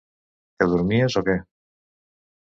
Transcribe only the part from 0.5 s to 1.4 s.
Que dormies o què?